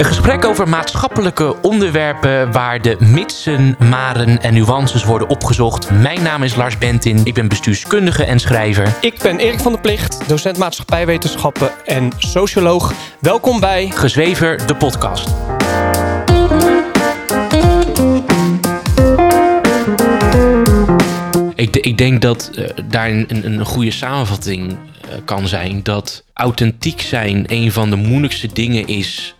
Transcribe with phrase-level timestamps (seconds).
[0.00, 5.90] Een gesprek over maatschappelijke onderwerpen waar de mitsen, maren en nuances worden opgezocht.
[5.90, 8.96] Mijn naam is Lars Bentin, ik ben bestuurskundige en schrijver.
[9.00, 12.92] Ik ben Erik van der Plicht, docent maatschappijwetenschappen en socioloog.
[13.18, 15.28] Welkom bij Gezwever, de podcast.
[21.54, 24.76] Ik, ik denk dat uh, daar een, een, goede samenvatting uh,
[25.24, 29.34] kan zijn dat authentiek zijn een van de moeilijkste dingen is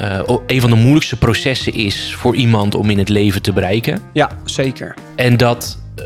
[0.00, 4.00] uh, een van de moeilijkste processen is voor iemand om in het leven te bereiken.
[4.12, 4.94] Ja, zeker.
[5.16, 6.04] En dat uh,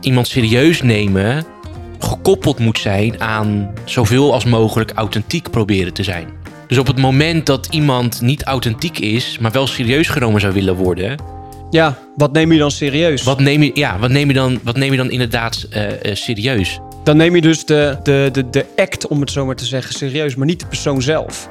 [0.00, 1.44] iemand serieus nemen
[1.98, 6.28] gekoppeld moet zijn aan zoveel als mogelijk authentiek proberen te zijn.
[6.66, 10.74] Dus op het moment dat iemand niet authentiek is, maar wel serieus genomen zou willen
[10.76, 11.22] worden.
[11.70, 13.22] Ja, wat neem je dan serieus?
[13.22, 16.80] Wat neem je, ja, wat neem je, dan, wat neem je dan inderdaad uh, serieus?
[17.04, 19.94] Dan neem je dus de, de, de, de act, om het zo maar te zeggen,
[19.94, 21.50] serieus, maar niet de persoon zelf.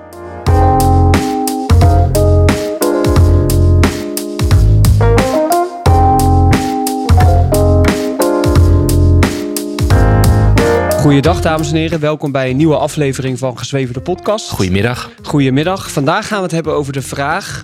[11.02, 14.50] Goeiedag dames en heren, welkom bij een nieuwe aflevering van Gezweven de podcast.
[14.50, 15.10] Goedemiddag.
[15.24, 15.92] Goedemiddag.
[15.92, 17.64] Vandaag gaan we het hebben over de vraag...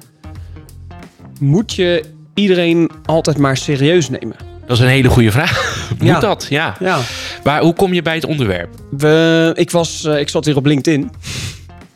[1.40, 4.36] Moet je iedereen altijd maar serieus nemen?
[4.66, 5.80] Dat is een hele goede vraag.
[6.00, 6.20] Moet Ja.
[6.20, 6.46] dat?
[6.50, 6.76] Ja.
[6.80, 7.00] Ja.
[7.44, 8.70] Maar hoe kom je bij het onderwerp?
[8.92, 11.12] We, ik, was, eh, ik zat hier op LinkedIn.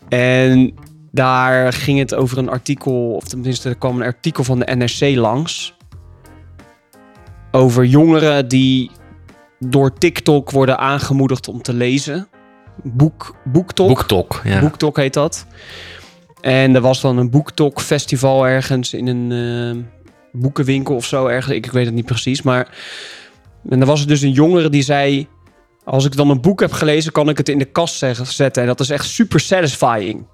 [0.09, 0.73] En
[1.11, 5.15] daar ging het over een artikel, of tenminste er kwam een artikel van de NRC
[5.15, 5.73] langs.
[7.51, 8.91] Over jongeren die
[9.59, 12.27] door TikTok worden aangemoedigd om te lezen.
[12.83, 13.88] Boek, boektok.
[13.88, 14.41] Boektok.
[14.43, 14.59] Ja.
[14.59, 15.45] Boektok heet dat.
[16.41, 19.83] En er was dan een boektok festival ergens in een eh,
[20.41, 21.55] boekenwinkel of zo ergens.
[21.55, 22.77] Ik, ik weet het niet precies, maar...
[23.69, 25.27] En er was er dus een jongere die zei...
[25.83, 28.61] Als ik dan een boek heb gelezen, kan ik het in de kast zetten.
[28.61, 30.25] En dat is echt super satisfying.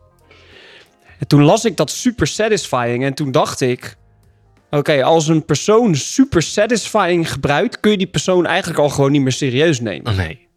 [1.20, 3.97] En toen las ik dat super satisfying en toen dacht ik...
[4.75, 7.80] Oké, als een persoon super satisfying gebruikt...
[7.80, 10.12] kun je die persoon eigenlijk al gewoon niet meer serieus nemen.
[10.12, 10.47] Oh, nee.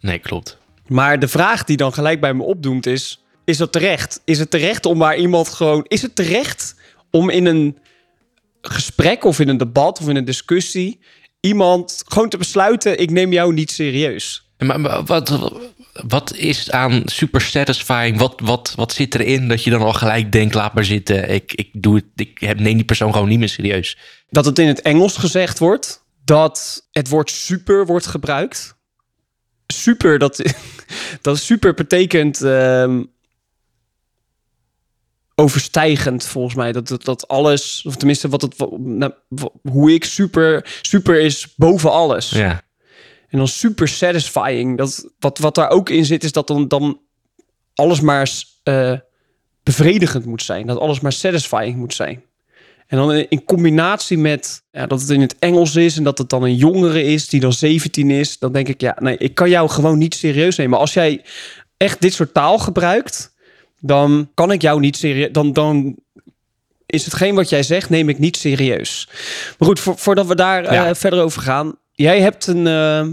[0.00, 0.58] Nee, klopt.
[0.86, 3.24] Maar de vraag die dan gelijk bij me opdoemt is...
[3.44, 4.20] Is dat terecht?
[4.24, 5.84] Is het terecht om maar iemand gewoon...
[5.88, 6.76] Is het terecht
[7.10, 7.78] om in een
[8.60, 11.00] gesprek of in een debat of in een discussie...
[11.40, 12.98] iemand gewoon te besluiten...
[12.98, 14.45] ik neem jou niet serieus?
[14.58, 15.52] Maar, wat,
[16.06, 18.18] wat is aan super satisfying?
[18.18, 21.30] Wat, wat, wat zit erin dat je dan al gelijk denkt, laat maar zitten.
[21.30, 23.98] Ik, ik, doe het, ik heb, neem die persoon gewoon niet meer serieus.
[24.30, 26.04] Dat het in het Engels gezegd wordt...
[26.24, 28.76] dat het woord super wordt gebruikt.
[29.66, 30.42] Super, dat,
[31.22, 32.42] dat super betekent...
[32.42, 33.02] ehm,
[35.38, 36.72] overstijgend volgens mij.
[36.72, 39.12] Dat, dat, dat alles, of tenminste wat het, nou,
[39.62, 42.30] hoe ik super, super is boven alles.
[42.30, 42.62] Ja.
[43.36, 44.76] En dan super satisfying.
[44.78, 47.00] Dat, wat, wat daar ook in zit, is dat dan, dan
[47.74, 48.30] alles maar
[48.62, 48.92] eh,
[49.62, 50.66] bevredigend moet zijn.
[50.66, 52.22] Dat alles maar satisfying moet zijn.
[52.86, 56.18] En dan in, in combinatie met ja, dat het in het Engels is en dat
[56.18, 59.34] het dan een jongere is die dan 17 is, dan denk ik, ja, nee, ik
[59.34, 60.78] kan jou gewoon niet serieus nemen.
[60.78, 61.24] Als jij
[61.76, 63.34] echt dit soort taal gebruikt,
[63.80, 65.32] dan kan ik jou niet serieus.
[65.32, 65.96] Dan, dan
[66.86, 69.08] is hetgeen wat jij zegt, neem ik niet serieus.
[69.58, 71.78] Maar goed, vo- voordat we daar eh, verder over gaan.
[71.92, 73.06] Jij hebt een, eh,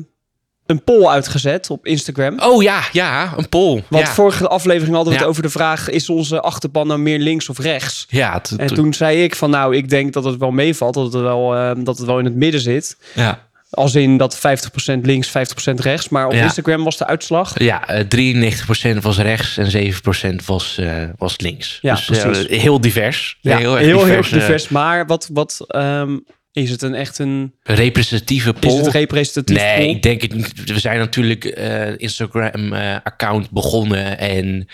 [0.66, 2.40] een poll uitgezet op Instagram.
[2.40, 3.84] Oh ja, ja, een poll.
[3.90, 4.14] Want ja.
[4.14, 5.90] vorige aflevering hadden we het over de vraag...
[5.90, 8.06] is onze achterban nou meer links of rechts?
[8.10, 10.94] Ja, En toen zei ik van nou, ik denk dat het wel meevalt.
[10.94, 12.98] Dat het wel, eh, dat het wel in het midden zit.
[13.14, 13.52] ja.
[13.74, 16.10] Als in dat 50% links, 50% rechts.
[16.10, 16.44] Maar op Ja.
[16.44, 17.60] Instagram was de uitslag.
[17.60, 21.80] Ja, eh, 93% was rechts en 7% was, eh, was links.
[21.82, 22.62] Ja, dus, eh, precies.
[22.62, 23.38] heel divers.
[23.42, 24.30] Ja, heel heel, erg heel, divers.
[24.30, 24.70] divers.
[24.70, 26.18] Maar wat, wat ehm,
[26.54, 27.54] is het een echt een...
[27.64, 28.80] representatieve poll.
[28.80, 29.58] Is het representatief?
[29.58, 29.90] Nee, poll?
[29.96, 30.64] ik denk het niet.
[30.72, 34.68] We zijn natuurlijk eh Instagram-account begonnen en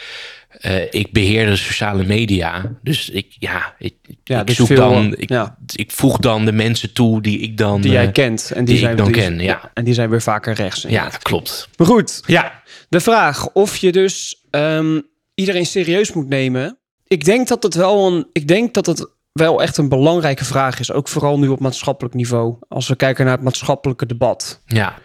[0.49, 2.77] eh, ik beheer de sociale media.
[2.83, 5.57] Dus ik, ja, ik, Ja, ik dus zoek veel, dan, ik, ja.
[5.75, 7.81] ik voeg dan de mensen toe die ik dan.
[7.81, 8.51] Die jij eh, kent.
[8.55, 9.71] En die, die ik dan die- ken, ja.
[9.73, 10.85] En die zijn weer vaker rechts.
[10.87, 11.69] Ja, klopt.
[11.77, 14.99] Maar goed, Ja, De vraag of je dus ehm,
[15.35, 16.77] iedereen serieus moet nemen.
[17.07, 18.27] Ik denk dat het wel een.
[18.33, 19.07] Ik denk dat het
[19.39, 20.91] wel echt een belangrijke vraag is.
[20.91, 22.55] Ook vooral nu op maatschappelijk niveau.
[22.67, 24.61] Als we kijken naar het maatschappelijke debat.
[24.65, 24.97] ja,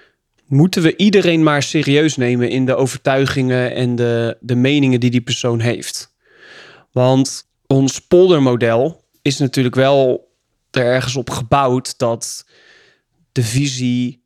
[0.46, 5.20] Moeten we iedereen maar serieus nemen in de overtuigingen en de, de meningen die die
[5.20, 6.14] persoon heeft?
[6.92, 10.32] Want ons poldermodel is natuurlijk wel
[10.70, 12.46] er ergens op gebouwd dat
[13.32, 14.24] de visie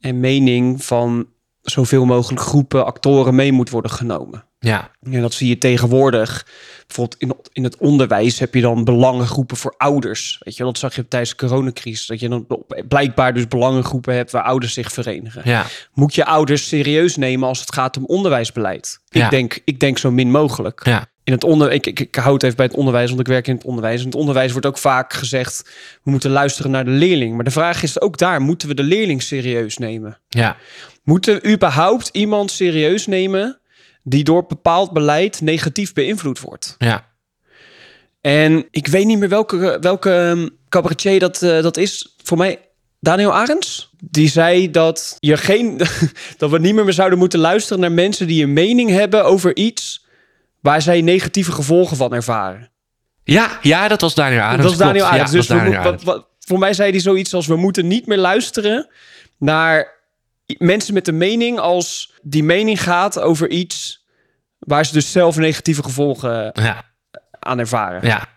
[0.00, 1.28] en mening van
[1.60, 4.44] zoveel mogelijk groepen actoren mee moet worden genomen.
[4.58, 6.46] ja, En dat zie je tegenwoordig.
[6.86, 10.40] Bijvoorbeeld in, in het onderwijs heb je dan belangengroepen voor ouders.
[10.40, 12.06] Weet je, dat zag je tijdens de coronacrisis.
[12.06, 12.46] Dat je dan
[12.88, 15.42] blijkbaar dus belangengroepen hebt waar ouders zich verenigen.
[15.44, 15.66] ja.
[15.92, 19.00] Moet je ouders serieus nemen als het gaat om onderwijsbeleid?
[19.08, 19.24] Ja.
[19.24, 20.80] Ik, denk, ik denk zo min mogelijk.
[20.84, 23.26] Ja, in het onder, ik, ik, ik hou het even bij het onderwijs, want ik
[23.26, 24.00] werk in het onderwijs.
[24.00, 25.62] In het onderwijs wordt ook vaak gezegd,
[26.02, 27.34] we moeten luisteren naar de leerling.
[27.34, 30.18] Maar de vraag is ook daar, moeten we de leerling serieus nemen?
[30.28, 30.56] Ja,
[31.02, 33.58] Moeten we überhaupt iemand serieus nemen
[34.06, 36.74] die door bepaald beleid negatief beïnvloed wordt?
[36.78, 37.06] ja,
[38.20, 42.14] En ik weet niet meer welke, welke ehm, cabaretier dat, eh, dat is.
[42.22, 42.58] Voor mij
[43.00, 43.90] Daniel Arends.
[44.00, 45.80] Die zei dat, je geen,
[46.38, 50.06] dat we niet meer zouden moeten luisteren naar mensen die een mening hebben over iets
[50.60, 52.70] waar zij negatieve gevolgen van ervaren.
[53.24, 54.62] ja, ja dat was Daniel Arends.
[54.62, 55.04] dat is Daniel.
[55.04, 55.32] Arends.
[55.32, 58.06] Ja, dus we was wat, wat- voor mij zei hij zoiets als: we moeten niet
[58.06, 58.88] meer luisteren
[59.38, 60.02] naar
[60.58, 64.04] mensen met een mening als die mening gaat over iets
[64.58, 66.50] waar ze dus zelf negatieve gevolgen.
[66.52, 66.84] Ja,
[67.38, 68.06] aan ervaren.
[68.06, 68.28] ja,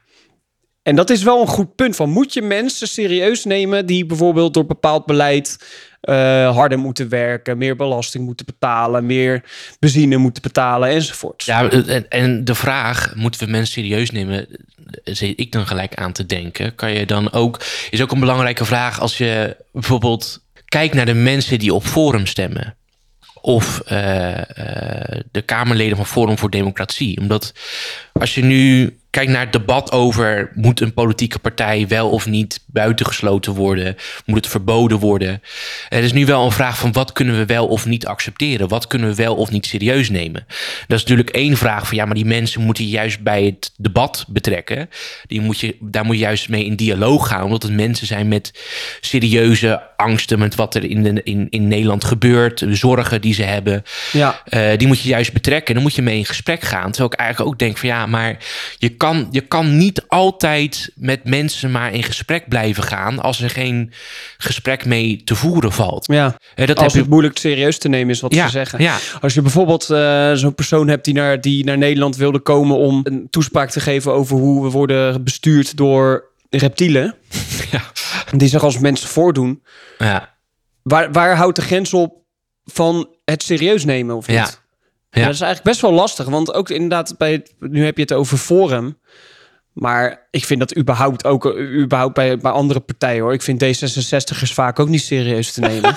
[0.83, 1.95] En dat is wel een goed punt.
[1.95, 5.57] Van moet je mensen serieus nemen die bijvoorbeeld door bepaald beleid
[6.01, 9.43] eh, harder moeten werken, meer belasting moeten betalen, meer
[9.79, 11.43] benzine moeten betalen enzovoort.
[11.43, 14.47] Ja, en, en de vraag, moeten we mensen serieus nemen?
[15.03, 16.75] Zit ik dan gelijk aan te denken.
[16.75, 21.13] Kan je dan ook, is ook een belangrijke vraag als je bijvoorbeeld kijkt naar de
[21.13, 22.75] mensen die op Forum stemmen.
[23.47, 27.19] Of eh, eh, de Kamerleden van Forum voor Democratie.
[27.19, 27.53] Omdat
[28.13, 30.51] als je nu kijkt naar het debat over...
[30.53, 33.95] moet een politieke partij wel of niet buitengesloten worden?
[34.25, 35.41] Moet het verboden worden?
[35.89, 38.67] Er is nu wel een vraag van wat kunnen we wel of niet accepteren?
[38.67, 40.45] Wat kunnen we wel of niet serieus nemen?
[40.87, 43.71] Dat is natuurlijk één vraag van ja, maar die mensen moeten je juist bij het
[43.77, 44.89] debat betrekken.
[45.27, 48.27] Die moet je, daar moet je juist mee in dialoog gaan, omdat het mensen zijn
[48.27, 48.51] met
[49.01, 53.43] serieuze angsten, met wat er in, de, in, in Nederland gebeurt, de zorgen die ze
[53.43, 53.83] hebben.
[54.11, 54.41] Ja.
[54.45, 55.73] Eh, die moet je juist betrekken.
[55.73, 56.91] Dan moet je mee in gesprek gaan.
[56.91, 58.37] Terwijl ik eigenlijk ook denk van ja, maar
[58.77, 63.49] je kan, je kan niet altijd met mensen maar in gesprek blijven gaan als er
[63.49, 63.91] geen
[64.37, 66.05] gesprek mee te voeren valt.
[66.11, 66.37] ja.
[66.55, 68.81] Dat Als heb het moeilijk serieus te nemen is wat Ja, ze zeggen.
[68.81, 68.97] ja.
[69.21, 72.99] Als je bijvoorbeeld eh, zo'n persoon hebt die naar, die naar Nederland wilde komen om
[73.03, 77.15] een toespraak te geven over hoe we worden bestuurd door reptielen.
[77.71, 77.81] Ja.
[78.37, 79.63] Die zich als mensen voordoen.
[79.97, 80.35] Ja,
[80.83, 82.15] Waar, waar houdt de grens op
[82.65, 84.37] van het serieus nemen of niet?
[84.37, 84.49] Ja.
[85.17, 85.25] Ja.
[85.25, 86.25] dat is eigenlijk best wel lastig.
[86.25, 88.97] Want ook inderdaad, bij nu heb je het over Forum.
[89.73, 93.33] Maar ik vind dat überhaupt ook eh, überhaupt bij, bij andere partijen hoor.
[93.33, 95.95] Ik vind D66'ers vaak ook niet serieus te nemen.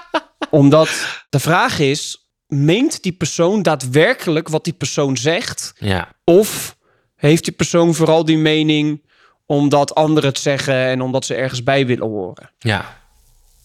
[0.50, 0.88] Omdat
[1.28, 5.72] de vraag is: meent die persoon daadwerkelijk wat die persoon zegt?
[5.78, 6.76] ja, Of
[7.16, 9.04] heeft die persoon vooral die mening
[9.46, 12.50] omdat anderen het zeggen en omdat ze ergens bij willen horen?
[12.58, 13.04] ja.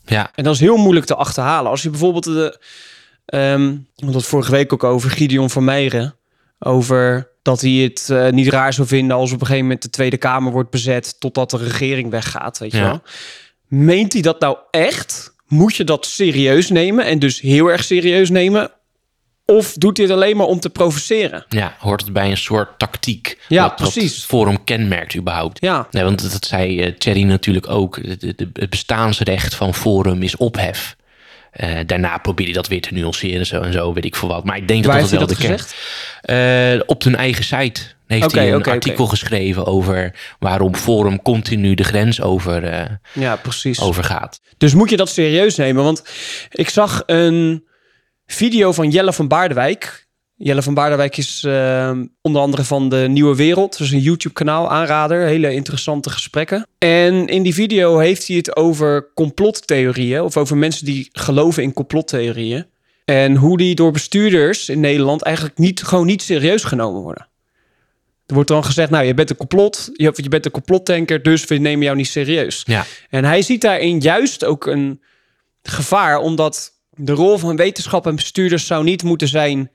[0.06, 1.71] Ja, En dat is heel moeilijk te achterhalen.
[1.71, 2.59] Als je bijvoorbeeld de.
[3.31, 6.16] Ehm we hadden het vorige week ook over Gideon van Meijeren.
[6.60, 9.89] Over dat hij het eh, niet raar zou vinden als op een gegeven moment de
[9.89, 11.19] Tweede Kamer wordt bezet.
[11.19, 12.57] totdat de regering weggaat.
[12.57, 12.83] Weet je Ja.
[12.83, 13.01] wel?
[13.68, 15.33] Meent hij dat nou echt?
[15.48, 18.72] Moet je dat serieus nemen en dus heel erg serieus nemen?
[19.45, 21.45] Of doet hij het alleen maar om te provoceren?
[21.50, 23.38] ja, hoort het bij een soort tactiek.
[23.48, 24.16] Ja, wat, precies.
[24.16, 25.62] het Forum kenmerkt überhaupt.
[25.62, 28.04] Ja, Nee, want dat, dat zei eh, Thierry natuurlijk ook.
[28.04, 30.95] De- de- de- het bestaansrecht van Forum is ophef.
[31.51, 34.44] Eh, daarna probeer je dat weer te nuanceren zo en zo, weet ik veel wat.
[34.44, 35.75] Maar ik denk dat waar dat, wel dat de gezegd?
[36.21, 41.83] Eh, op hun eigen site heeft hij een artikel geschreven over waarom Forum continu de
[41.83, 43.80] grens over, eh, Ja, precies.
[43.80, 44.42] overgaat.
[44.57, 45.83] Dus moet je dat serieus nemen?
[45.83, 46.03] Want
[46.51, 47.65] ik zag een
[48.25, 50.07] video van Jelle van Baardewijk.
[50.43, 53.77] Jelle van Baardewijk is eh, onder andere van de Nieuwe Wereld.
[53.77, 55.25] Dus een YouTube-kanaal, aanrader.
[55.25, 56.67] Hele interessante gesprekken.
[56.77, 60.21] En in die video heeft hij het over complottheorieën.
[60.21, 62.65] Of over mensen die geloven in complottheorieën.
[63.05, 67.27] En hoe die door bestuurders in Nederland eigenlijk niet, gewoon niet serieus genomen worden.
[68.25, 69.89] Er wordt dan gezegd, nou, je bent een complot.
[69.93, 72.63] Je, je bent een complottanker, dus we nemen jou niet serieus.
[72.65, 75.01] Ja, En hij ziet daarin juist ook een
[75.63, 79.71] gevaar, omdat de rol van wetenschap en bestuurders zou niet moeten zijn.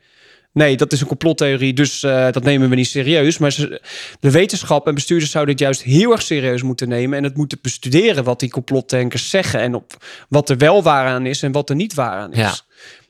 [0.56, 3.38] Nee, dat is een complottheorie, dus eh, dat nemen we niet serieus.
[3.38, 3.82] Maar ze,
[4.20, 7.18] de wetenschap en bestuurders zouden het juist heel erg serieus moeten nemen.
[7.18, 9.60] En het moeten bestuderen wat die complottankers zeggen.
[9.60, 12.38] En op wat er wel waar aan is en wat er niet waar aan is.
[12.38, 12.54] Ja.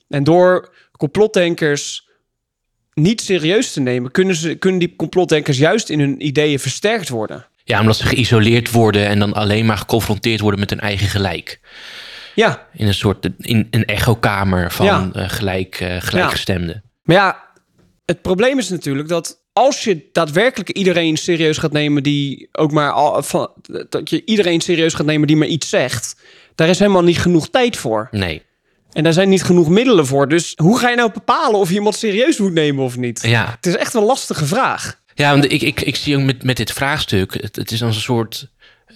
[0.09, 2.09] En door complottankers
[2.95, 7.47] niet serieus te nemen, kunnen, ze, kunnen die complotdenkers juist in hun ideeën versterkt worden.
[7.65, 11.61] ja, omdat ze geïsoleerd worden en dan alleen maar geconfronteerd worden met hun eigen gelijk.
[12.35, 15.11] Ja, In een soort in een echokamer van Ja.
[15.13, 16.83] eh, gelijk, eh, gelijkgestemden.
[17.07, 17.45] Maar ja,
[18.05, 22.93] het probleem is natuurlijk dat als je daadwerkelijk iedereen serieus gaat nemen die ook maar
[22.93, 23.51] al, van,
[23.89, 26.17] dat je iedereen serieus gaat nemen die maar iets zegt,
[26.55, 28.09] daar is helemaal niet genoeg tijd voor.
[28.11, 28.43] Nee.
[28.93, 30.29] En daar zijn niet genoeg middelen voor.
[30.29, 33.23] Dus hoe ga je nou bepalen of je iemand serieus moet nemen of niet?
[33.23, 35.01] Ja, Het is echt een lastige vraag.
[35.15, 37.97] Ja, want ik, ik, ik zie ook met, met dit vraagstuk, het, het is als
[37.97, 38.51] een soort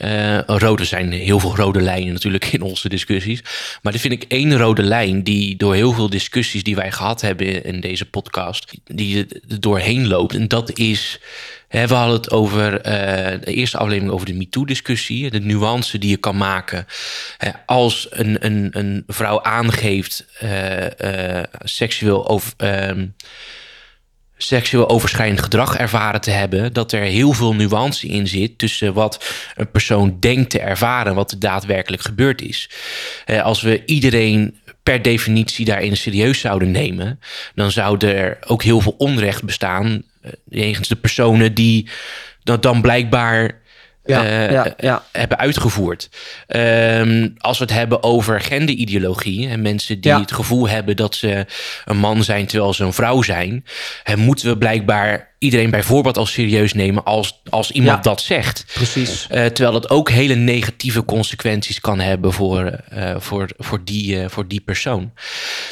[0.04, 3.42] Uh, rode zijn heel veel rode lijnen natuurlijk in onze discussies.
[3.82, 7.20] Maar dit vind ik één rode lijn die door heel veel discussies die wij gehad
[7.20, 10.34] hebben in deze podcast, die er doorheen loopt.
[10.34, 11.20] En dat is
[11.70, 12.82] we hadden het over uh,
[13.40, 15.30] de eerste aflevering over de MeToo-discussie.
[15.30, 16.86] De nuance die je kan maken
[17.66, 22.52] als een, een, een vrouw aangeeft uh, seksueel over.
[24.42, 29.24] Seksueel overschrijdend gedrag ervaren te hebben, dat er heel veel nuance in zit tussen wat
[29.56, 32.70] een persoon denkt te ervaren en wat er daadwerkelijk gebeurd is.
[33.42, 37.20] als we iedereen per definitie daarin serieus zouden nemen,
[37.54, 40.02] dan zou er ook heel veel onrecht bestaan
[40.48, 41.88] jegens de personen die
[42.42, 43.59] dat dan blijkbaar
[44.10, 45.04] ja, uh, ja, ja.
[45.12, 46.08] hebben uitgevoerd.
[46.48, 51.46] Um, als we het hebben over genderideologie en mensen die het gevoel hebben dat ze
[51.84, 53.64] een man zijn terwijl ze een vrouw zijn,
[54.04, 58.64] en moeten we blijkbaar iedereen bijvoorbeeld als serieus nemen als, als iemand dat zegt.
[58.74, 59.26] Precies.
[59.30, 64.48] Uh, terwijl dat ook hele negatieve consequenties kan hebben voor, uh, voor, voor, die, voor
[64.48, 65.12] die persoon.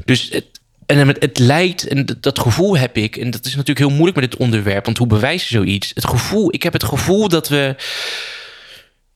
[0.04, 0.46] Dus het,
[0.88, 4.20] en het, het leidt, en dat, gevoel heb ik, en dat is natuurlijk heel moeilijk
[4.20, 5.90] met dit onderwerp, want hoe bewijs je zoiets?
[5.94, 7.74] Het gevoel, ik heb het gevoel dat we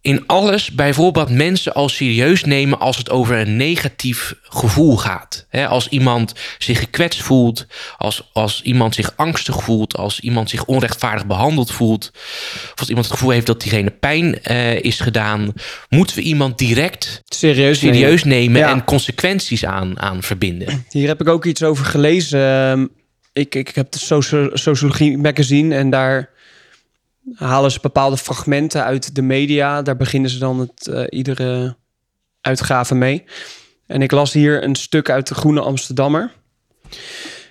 [0.02, 5.47] in alles bijvoorbeeld mensen al serieus nemen als het over een negatief gevoel gaat.
[5.68, 7.66] als iemand zich gekwetst voelt,
[7.97, 12.11] als, als iemand zich angstig voelt, als iemand zich onrechtvaardig behandeld voelt,
[12.73, 15.52] of als iemand het gevoel heeft dat diegene pijn uh, is gedaan,
[15.88, 20.85] moeten we iemand direct serieus, serieus nemen, en consequenties aan, aan verbinden.
[20.90, 22.40] Hier heb ik ook iets over gelezen.
[22.40, 22.87] Ehm,
[23.32, 23.99] ik, ik heb de
[24.54, 26.31] Sociologie Magazine en daar
[27.34, 29.82] halen ze bepaalde fragmenten uit de media.
[29.82, 31.76] Daar beginnen ze dan het, uh, iedere
[32.40, 33.24] uitgave mee.
[33.86, 36.32] En ik las hier een stuk uit de Groene Amsterdammer.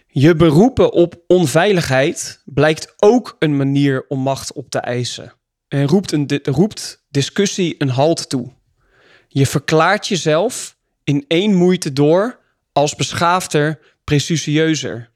[0.08, 5.34] Je beroepen op onveiligheid blijkt ook een manier om macht op te eisen.
[5.68, 8.52] En roept, een, roept discussie een halt toe.
[9.28, 12.40] Je verklaart jezelf in één moeite door
[12.72, 15.10] als beschaafder, precieuzer.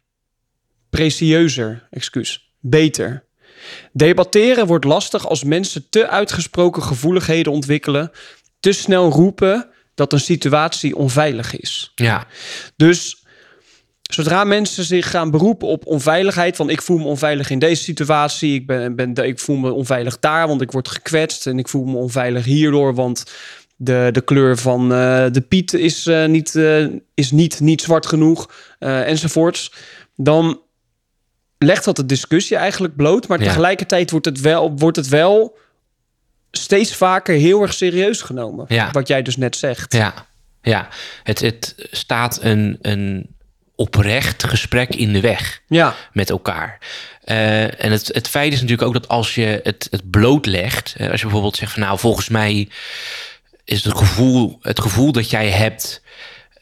[0.90, 2.54] Precieuzer, excuus.
[2.60, 3.25] Beter.
[3.92, 8.12] Debatteren wordt lastig als mensen te uitgesproken gevoeligheden ontwikkelen,
[8.60, 11.92] te snel roepen dat een situatie onveilig is.
[11.96, 12.28] Ja.
[12.76, 13.24] Dus
[14.02, 18.54] zodra mensen zich gaan beroepen op onveiligheid, van ik voel me onveilig in deze situatie,
[18.54, 21.86] ik, ben, ben, ik voel me onveilig daar, want ik word gekwetst en ik voel
[21.86, 23.24] me onveilig hierdoor, want
[23.76, 28.06] de, de kleur van uh, de piet is, uh, niet, uh, is niet, niet zwart
[28.06, 29.72] genoeg, enzovoorts.
[30.16, 30.62] Dan
[31.58, 33.28] legt dat de discussie eigenlijk bloot.
[33.28, 35.58] Maar tegelijkertijd wordt het wel, wordt het wel
[36.52, 38.66] steeds vaker heel erg serieus genomen.
[38.68, 38.92] Ja.
[38.92, 39.94] Wat jij dus net zegt.
[39.94, 40.26] Ja,
[40.62, 40.88] ja.
[41.24, 43.36] Het, het staat een, een
[43.76, 45.96] oprecht gesprek in de weg ja.
[46.12, 46.78] met elkaar.
[47.26, 51.20] Uh, en het, het feit is natuurlijk ook dat als je het, het blootlegt, als
[51.20, 52.70] je bijvoorbeeld zegt van nou, volgens mij
[53.64, 56.02] is het gevoel, het gevoel dat jij hebt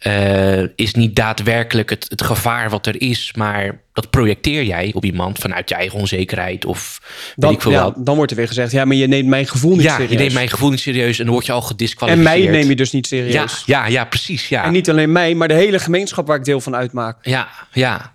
[0.07, 5.05] uh, is niet daadwerkelijk het, het gevaar wat er is, maar dat projecteer jij op
[5.05, 7.01] iemand vanuit je eigen onzekerheid of
[7.35, 8.05] dan, ja, wat.
[8.05, 10.11] Dan wordt er weer gezegd, ja, maar je neemt mijn gevoel niet ja, serieus.
[10.11, 12.35] je neemt mijn gevoel niet serieus en dan word je al gedisqualificeerd.
[12.35, 13.63] En mij neem je dus niet serieus.
[13.65, 14.49] Ja, ja, ja, precies.
[14.49, 14.63] Ja.
[14.63, 17.17] En niet alleen mij, maar de hele gemeenschap waar ik deel van uitmaak.
[17.21, 18.13] Ja, ja.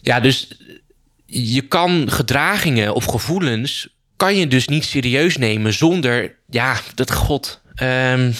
[0.00, 0.48] Ja, dus
[1.26, 7.60] je kan gedragingen of gevoelens kan je dus niet serieus nemen zonder, ja, dat god.
[7.82, 8.34] Um,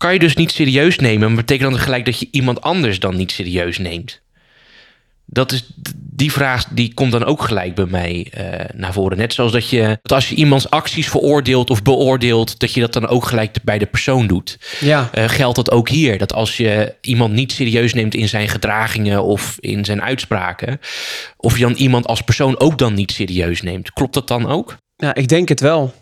[0.00, 1.28] kan je dus niet serieus nemen.
[1.28, 4.20] Maar betekent dan gelijk dat je iemand anders dan niet serieus neemt?
[5.24, 9.18] Dat is, die vraag die komt dan ook gelijk bij mij uh, naar voren.
[9.18, 12.92] Net zoals dat je dat als je iemands acties veroordeelt of beoordeelt, dat je dat
[12.92, 14.58] dan ook gelijk bij de persoon doet.
[14.80, 15.10] Ja.
[15.14, 16.18] Uh, geldt dat ook hier?
[16.18, 20.80] Dat als je iemand niet serieus neemt in zijn gedragingen of in zijn uitspraken,
[21.36, 23.92] of je dan iemand als persoon ook dan niet serieus neemt.
[23.92, 24.76] Klopt dat dan ook?
[24.96, 25.92] Ja, ik denk het wel.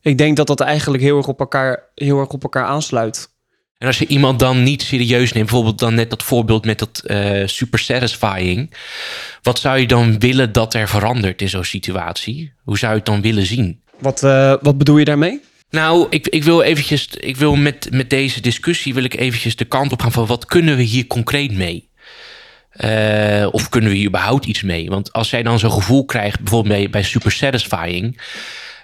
[0.00, 3.36] Ik denk dat dat eigenlijk heel erg op elkaar, heel erg op elkaar aansluit.
[3.78, 7.02] En als je iemand dan niet serieus neemt, bijvoorbeeld dan net dat voorbeeld met dat
[7.06, 8.74] uh, super satisfying.
[9.42, 12.52] Wat zou je dan willen dat er verandert in zo'n situatie?
[12.64, 13.80] Hoe zou je het dan willen zien?
[13.98, 15.40] Wat, uh, wat bedoel je daarmee?
[15.70, 19.64] Nou, ik, ik wil eventjes, ik wil met, met deze discussie wil ik eventjes de
[19.64, 21.88] kant op gaan van wat kunnen we hier concreet mee?
[22.84, 24.88] Uh, of kunnen we hier überhaupt iets mee?
[24.88, 28.20] Want als jij dan zo'n gevoel krijgt, bijvoorbeeld bij, bij super satisfying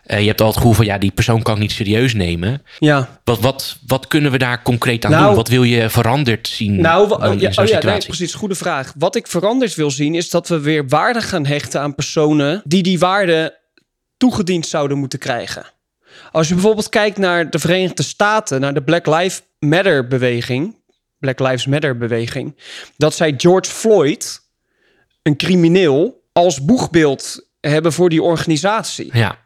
[0.06, 2.62] uh, je hebt al het gevoel van ja, die persoon kan ik niet serieus nemen.
[2.78, 3.20] Ja.
[3.24, 5.34] Wat, wat, wat kunnen we daar concreet aan nou, doen?
[5.34, 6.80] Wat wil je veranderd zien?
[6.80, 7.08] Nou,
[7.38, 8.34] ja, oh ja, nee, precies.
[8.34, 8.92] Goede vraag.
[8.98, 12.82] Wat ik veranderd wil zien, is dat we weer waarde gaan hechten aan personen die
[12.82, 13.58] die waarde
[14.16, 15.66] toegediend zouden moeten krijgen.
[16.32, 20.76] Als je bijvoorbeeld kijkt naar de Verenigde Staten, naar de Black Lives Matter beweging,
[21.18, 22.56] Black Lives Matter beweging,
[22.96, 24.40] dat zij George Floyd,
[25.22, 29.10] een crimineel, als boegbeeld hebben voor die organisatie.
[29.12, 29.38] Ja.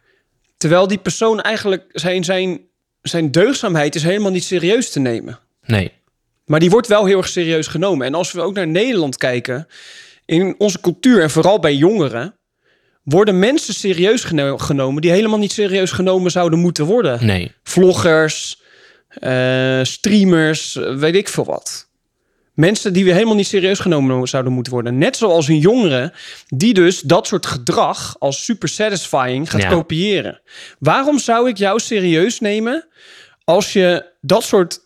[0.59, 2.61] Terwijl die persoon eigenlijk zijn, zijn,
[3.03, 5.39] zijn deugdzaamheid is helemaal niet serieus te nemen.
[5.67, 5.93] Nee.
[6.45, 8.07] Maar die wordt wel heel erg serieus genomen.
[8.07, 9.67] En als we ook naar Nederland kijken,
[10.25, 12.35] in onze cultuur en vooral bij jongeren,
[13.03, 17.27] worden mensen serieus geno- genomen die helemaal niet serieus genomen zouden moeten worden.
[17.27, 17.53] Nee.
[17.63, 18.63] Vloggers,
[19.09, 21.88] eh, streamers, weet ik veel wat.
[22.59, 24.99] Mensen die we helemaal niet serieus genomen zouden moeten worden.
[24.99, 26.13] Net zoals een jongere
[26.49, 29.69] die dus dat soort gedrag als super satisfying gaat Ja.
[29.69, 30.41] kopiëren.
[30.79, 32.87] Waarom zou ik jou serieus nemen
[33.45, 34.81] als je dat soort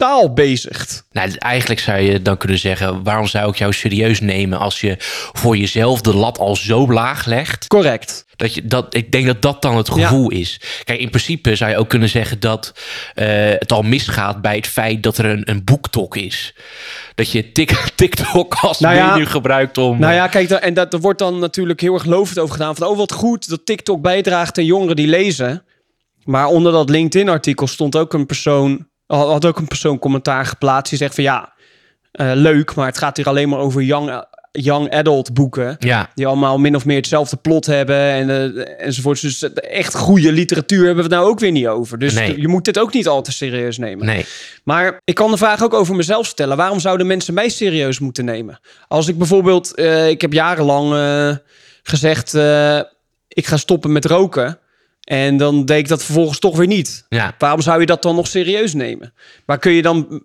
[0.00, 1.04] taal bezigt?
[1.12, 4.94] Nou, eigenlijk zou je dan kunnen zeggen: waarom zou ik jou serieus nemen als je
[5.32, 7.66] voor jezelf de lat al zo laag legt?
[7.66, 8.24] Correct.
[8.36, 9.92] Dat je, dat, ik denk dat dat dan het Ja.
[10.08, 10.60] gevoel is.
[10.84, 12.72] Kijk, in principe zou je ook kunnen zeggen dat
[13.14, 13.26] eh,
[13.58, 16.54] het al misgaat bij het feit dat er een, een boektok is.
[17.14, 19.98] Dat je tik, TikTok als Nou ja, medium gebruikt om.
[19.98, 22.76] Nou ja, kijk, da- en dat, er wordt dan natuurlijk heel erg lovend over gedaan.
[22.76, 25.64] Van, oh wat goed dat TikTok bijdraagt aan jongeren die lezen.
[26.24, 28.88] Maar onder dat LinkedIn-artikel stond ook een persoon...
[29.16, 30.88] had ook een persoon commentaar geplaatst.
[30.90, 31.52] Die zegt van, ja,
[32.12, 35.76] eh, leuk, maar het gaat hier alleen maar over young, young adult boeken.
[35.78, 39.20] ja, Die allemaal min of meer hetzelfde plot hebben en, eh, enzovoort.
[39.20, 41.98] Dus echt goede literatuur hebben we het nou ook weer niet over.
[41.98, 42.40] Dus Nee.
[42.40, 44.06] je moet dit ook niet al te serieus nemen.
[44.06, 44.24] nee.
[44.64, 46.56] Maar ik kan de vraag ook over mezelf stellen.
[46.56, 48.60] Waarom zouden mensen mij serieus moeten nemen?
[48.88, 51.36] Als ik bijvoorbeeld, eh, ik heb jarenlang eh,
[51.82, 52.80] gezegd, eh,
[53.28, 54.58] ik ga stoppen met roken.
[55.10, 57.06] En dan deed ik dat vervolgens toch weer niet.
[57.08, 57.34] Ja.
[57.38, 59.12] Waarom zou je dat dan nog serieus nemen?
[59.46, 60.22] Maar kun je dan,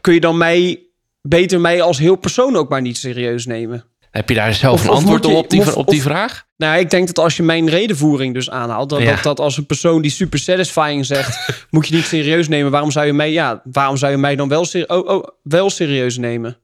[0.00, 0.80] kun je dan mij,
[1.22, 3.84] beter mij als heel persoon ook maar niet serieus nemen?
[4.10, 6.46] Heb je daar zelf Of- een antwoord je- op, op die, of- op die vraag?
[6.56, 9.04] Nou, ik denk dat als je mijn redenvoering dus aanhaalt, Ja.
[9.14, 11.38] dat, dat als een persoon die super satisfying zegt,
[11.70, 12.70] moet je niet serieus nemen.
[12.70, 15.70] Waarom zou je mij, ja, waarom zou je mij dan wel, ser- oh, oh, wel
[15.70, 16.56] serieus nemen?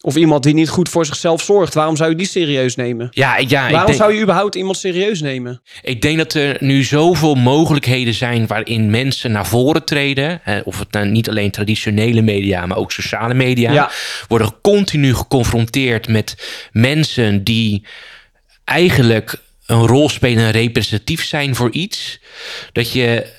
[0.00, 3.08] Of iemand die niet goed voor zichzelf zorgt, waarom zou je die serieus nemen?
[3.10, 5.62] Ja, ja waarom denk, zou je überhaupt iemand serieus nemen?
[5.82, 10.40] ik denk dat er nu zoveel mogelijkheden zijn waarin mensen naar voren treden.
[10.42, 13.72] Hè, of het nou niet alleen traditionele media, maar ook sociale media.
[13.72, 13.90] Ja.
[14.28, 16.36] Worden continu geconfronteerd met
[16.72, 17.84] mensen die
[18.64, 19.34] eigenlijk
[19.66, 22.20] een rol spelen en representatief zijn voor iets.
[22.72, 23.36] Dat je.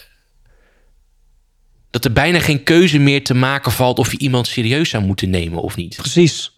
[1.91, 5.29] Dat er bijna geen keuze meer te maken valt of je iemand serieus zou moeten
[5.29, 5.95] nemen of niet.
[5.95, 6.55] Precies,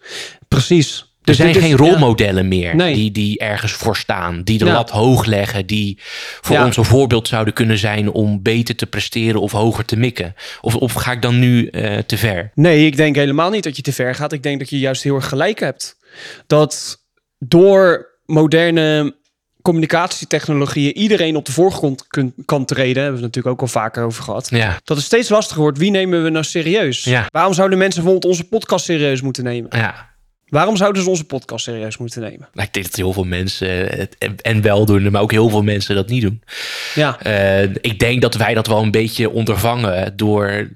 [0.48, 0.98] precies.
[1.00, 1.76] Er Dus zijn is- geen ja.
[1.76, 2.94] rolmodellen meer Nee.
[2.94, 4.42] die, die ergens voor staan.
[4.42, 4.72] Die de Ja.
[4.72, 5.66] lat hoog leggen.
[5.66, 5.98] Die
[6.40, 6.64] voor Ja.
[6.64, 10.34] ons een voorbeeld zouden kunnen zijn om beter te presteren of hoger te mikken.
[10.60, 12.50] Of, of ga ik dan nu eh, te ver?
[12.54, 14.32] Nee, ik denk helemaal niet dat je te ver gaat.
[14.32, 15.96] Ik denk dat je juist heel erg gelijk hebt.
[16.46, 17.02] Dat
[17.38, 19.16] door moderne
[19.62, 22.94] communicatietechnologieën iedereen op de voorgrond kun- kan treden.
[22.94, 24.48] Daar hebben we het natuurlijk ook al vaker over gehad.
[24.50, 25.78] Ja, Dat het steeds lastiger wordt.
[25.78, 27.04] Wie nemen we nou serieus?
[27.04, 27.26] Ja.
[27.28, 29.70] Waarom zouden mensen bijvoorbeeld onze podcast serieus moeten nemen?
[29.76, 30.10] ja.
[30.46, 32.48] Waarom zouden ze onze podcast serieus moeten nemen?
[32.52, 35.48] Nou, ik denk dat heel veel mensen het en, en wel doen, maar ook heel
[35.48, 36.42] veel mensen dat niet doen.
[36.94, 40.68] Ja, Eh, ik denk dat wij dat wel een beetje ondervangen door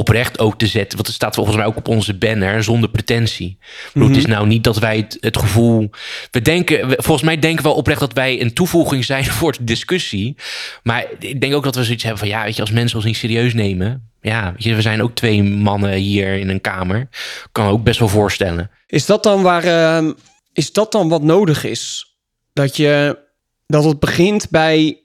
[0.00, 0.94] oprecht ook te zetten.
[0.96, 3.58] Want het staat volgens mij ook op onze banner, zonder pretentie.
[3.92, 5.90] Het is nou niet dat wij het, het gevoel...
[6.30, 9.52] We denken, we- volgens mij denken we wel oprecht dat wij een toevoeging zijn voor
[9.52, 10.36] de discussie.
[10.82, 12.28] Maar ik denk ook dat we zoiets hebben van...
[12.28, 14.08] Ja, weet je, als mensen ons niet serieus nemen...
[14.22, 17.08] Ja, weet je, we zijn ook twee mannen hier in een kamer.
[17.52, 18.70] Kan me ook best wel voorstellen.
[18.86, 19.64] is dat dan waar...
[19.64, 20.12] ehm,
[20.52, 22.14] is dat dan wat nodig is?
[22.52, 23.18] Dat je...
[23.66, 24.98] Dat het begint bij...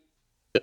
[0.51, 0.61] eh,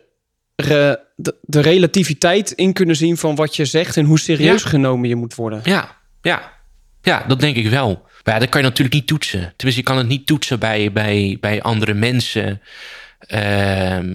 [0.57, 3.97] re- de, de relativiteit in kunnen zien van wat je zegt...
[3.97, 4.69] en hoe serieus Ja.
[4.69, 5.61] genomen je moet worden.
[5.65, 6.53] Ja, ja.
[7.03, 8.03] Ja, dat denk ik wel.
[8.25, 9.41] Maar ja, dat kan je natuurlijk niet toetsen.
[9.57, 12.61] Tenminste, je kan het niet toetsen bij, bij, bij andere mensen.
[13.19, 14.15] Ehm,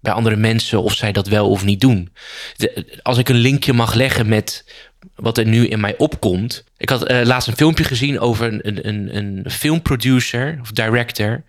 [0.00, 2.12] bij andere mensen of zij dat wel of niet doen.
[2.56, 4.64] De- als ik een linkje mag leggen met
[5.14, 6.64] wat er nu in mij opkomt.
[6.76, 11.44] Ik had eh, laatst een filmpje gezien over een, een, een, een filmproducer of director.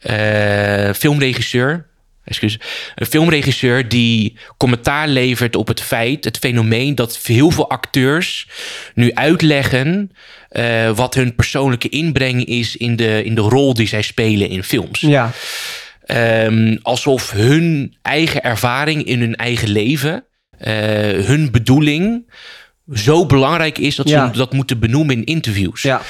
[0.00, 1.86] eh, filmregisseur.
[2.24, 2.58] Excuus.
[2.94, 8.48] Een filmregisseur die commentaar levert op het feit, het fenomeen dat heel veel acteurs
[8.94, 10.10] nu uitleggen
[10.48, 14.62] eh, wat hun persoonlijke inbreng is in de, in de rol die zij spelen in
[14.62, 15.00] films.
[15.00, 15.30] Ja,
[16.04, 20.24] Ehm, alsof hun eigen ervaring in hun eigen leven,
[20.58, 20.72] eh,
[21.26, 22.32] hun bedoeling,
[22.94, 24.32] zo belangrijk is dat Ja.
[24.32, 25.82] ze dat moeten benoemen in interviews.
[25.82, 26.02] ja,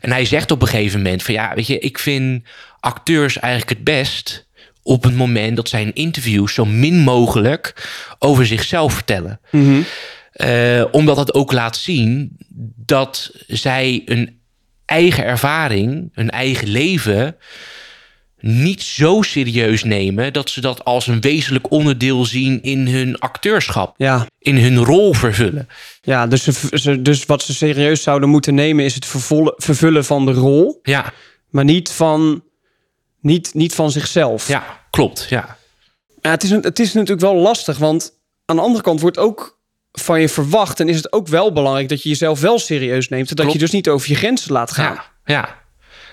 [0.00, 2.42] En hij zegt op een gegeven moment van ja, weet je, ik vind
[2.80, 4.47] acteurs eigenlijk het best
[4.88, 9.40] op het moment dat zij in interviews zo min mogelijk over zichzelf vertellen.
[9.50, 9.80] Mhm.
[10.32, 12.36] Eh, omdat het ook laat zien
[12.76, 14.40] dat zij een
[14.84, 17.36] eigen ervaring, een eigen leven
[18.40, 23.94] niet zo serieus nemen dat ze dat als een wezenlijk onderdeel zien in hun acteurschap,
[23.96, 24.26] ja.
[24.38, 25.68] in hun rol vervullen.
[26.02, 29.06] Ja, dus, ze, dus wat ze serieus zouden moeten nemen is het
[29.56, 31.12] vervullen van de rol, Ja,
[31.50, 32.42] maar niet van,
[33.20, 34.48] niet, niet van zichzelf.
[34.48, 35.26] ja klopt.
[35.28, 35.56] Ja.
[36.22, 38.12] Ja, het, is een, het is natuurlijk wel lastig, want
[38.44, 39.58] aan de andere kant wordt ook
[39.92, 43.30] van je verwacht en is het ook wel belangrijk dat je jezelf wel serieus neemt
[43.30, 43.52] en dat Klopt.
[43.52, 44.94] je dus niet over je grenzen laat gaan.
[44.94, 45.66] Ja, ja.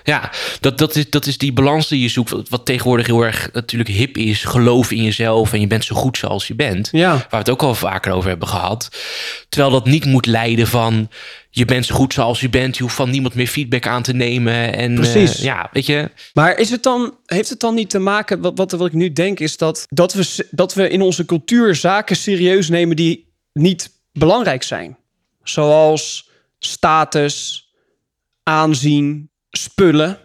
[0.06, 2.30] Ja, dat, dat, is, dat is die balans die je zoekt.
[2.30, 4.44] Wat, wat tegenwoordig heel erg natuurlijk hip is.
[4.44, 6.88] Geloof in jezelf en je bent zo goed zoals je bent.
[6.92, 7.10] Ja.
[7.10, 8.88] Waar we het ook al vaker over hebben gehad.
[9.48, 11.08] Terwijl dat niet moet leiden van...
[11.56, 12.76] je bent zo goed zoals je bent.
[12.76, 14.76] Je hoeft van niemand meer feedback aan te nemen.
[14.76, 15.38] En, Precies.
[15.38, 16.10] eh, ja, weet je.
[16.32, 19.12] Maar is het dan, heeft het dan niet te maken, wat, wat, wat ik nu
[19.12, 23.90] denk, is dat, dat, we, dat we in onze cultuur zaken serieus nemen die niet
[24.12, 24.96] belangrijk zijn?
[25.42, 27.68] Zoals status,
[28.42, 30.18] aanzien, spullen.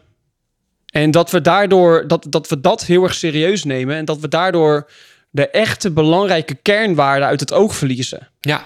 [0.86, 4.28] En dat we daardoor, dat, dat we dat heel erg serieus nemen en dat we
[4.28, 4.90] daardoor
[5.30, 8.28] de echte belangrijke kernwaarden uit het oog verliezen.
[8.40, 8.66] Ja,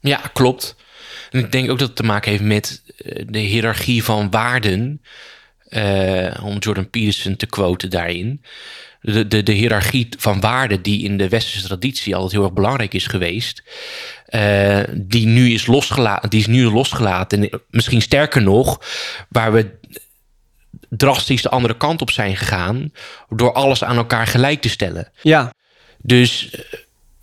[0.00, 0.76] ja, klopt.
[1.30, 5.02] En ik denk ook dat het te maken heeft met eh, de hiërarchie van waarden.
[5.68, 8.42] Eh, om Jordan Peterson te quoten daarin.
[9.00, 12.94] De, de, de hiërarchie van waarden die in de westerse traditie altijd heel erg belangrijk
[12.94, 13.62] is geweest.
[14.26, 17.50] eh, die, nu is losgelaten, die is nu losgelaten.
[17.50, 18.80] En misschien sterker nog,
[19.28, 19.70] waar we
[20.88, 22.92] drastisch de andere kant op zijn gegaan.
[23.28, 25.10] Door alles aan elkaar gelijk te stellen.
[25.22, 25.52] Ja,
[25.98, 26.50] Dus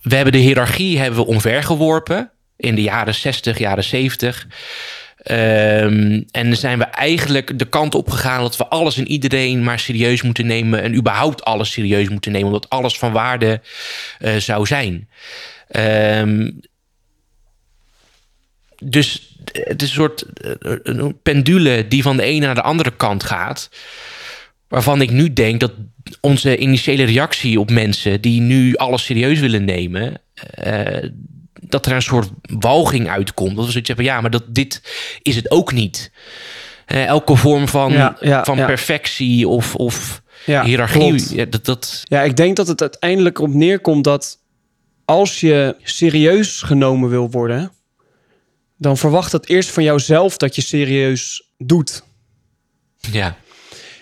[0.01, 4.47] we hebben de hiërarchie hebben we omvergeworpen in de jaren 60, jaren 70.
[5.23, 9.79] Ehm, en zijn we eigenlijk de kant op gegaan dat we alles en iedereen maar
[9.79, 10.81] serieus moeten nemen.
[10.81, 13.61] En überhaupt alles serieus moeten nemen, omdat alles van waarde
[14.19, 15.09] eh, zou zijn.
[15.67, 16.51] Ehm,
[18.83, 22.95] dus het is een soort eh, een pendule die van de ene naar de andere
[22.95, 23.69] kant gaat.
[24.67, 25.71] Waarvan ik nu denk dat
[26.21, 30.21] onze initiële reactie op mensen die nu alles serieus willen nemen,
[30.53, 31.09] eh,
[31.53, 33.55] dat er een soort walging uitkomt.
[33.55, 34.81] Dat we zoiets hebben, ja, maar dat, dit
[35.21, 36.11] is het ook niet.
[36.85, 38.65] Elke vorm van, Ja, ja, van ja.
[38.65, 44.39] perfectie of, of hiërarchie, dat, dat, Ja, ik denk dat het uiteindelijk op neerkomt dat
[45.05, 47.71] als je serieus genomen wil worden,
[48.77, 52.03] dan verwacht het eerst van jouzelf dat je serieus doet.
[53.11, 53.37] ja,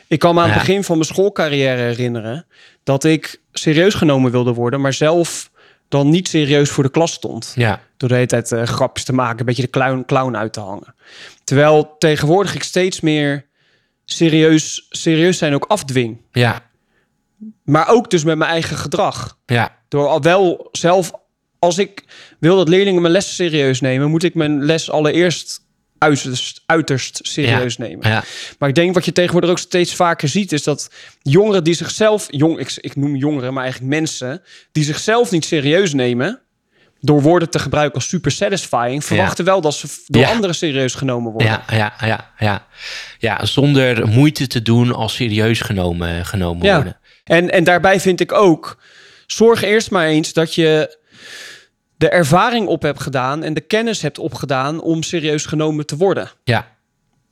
[0.08, 2.46] Ik kan me aan het begin van mijn schoolcarrière herinneren
[2.84, 5.52] dat ik serieus genomen wilde worden, maar zelf
[5.90, 7.52] dan niet serieus voor de klas stond.
[7.56, 10.54] ja, Door de hele tijd eh, grapjes te maken, een beetje de clown, clown uit
[10.54, 10.96] te hangen.
[11.44, 13.46] Terwijl tegenwoordig ik steeds meer
[14.06, 16.22] serieus, serieus zijn ook afdwing.
[16.32, 16.62] ja,
[17.64, 19.38] Maar ook dus met mijn eigen gedrag.
[19.46, 21.12] ja, Door al wel zelf,
[21.60, 22.04] als ik
[22.40, 25.68] wil dat leerlingen mijn les serieus nemen, moet ik mijn les allereerst
[26.00, 28.10] uiterst, uiterst serieus nemen.
[28.10, 28.24] ja,
[28.60, 30.90] Maar ik denk wat je tegenwoordig ook steeds vaker ziet, is dat
[31.22, 35.94] jongeren die zichzelf, jong, ik, ik noem jongeren, maar eigenlijk mensen die zichzelf niet serieus
[35.94, 36.42] nemen,
[37.02, 40.30] door woorden te gebruiken als super satisfying, verwachten wel dat ze door Ja.
[40.30, 41.50] anderen serieus genomen worden.
[41.52, 42.68] ja, ja, ja, ja.
[43.20, 46.76] Ja, zonder moeite te doen als serieus genomen, genomen Ja.
[46.76, 46.98] worden.
[47.24, 48.82] En, en daarbij vind ik ook,
[49.28, 50.98] zorg eerst maar eens dat je
[52.00, 56.32] de ervaring op hebt gedaan en de kennis hebt opgedaan om serieus genomen te worden.
[56.44, 56.76] Ja,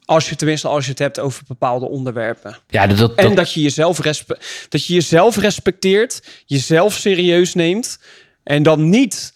[0.06, 2.58] Als je tenminste als je het hebt over bepaalde onderwerpen.
[2.68, 4.38] ja dat, dat, En dat je jezelf, respe
[4.70, 8.00] dat je jezelf respecteert, jezelf serieus neemt.
[8.44, 9.34] En dan niet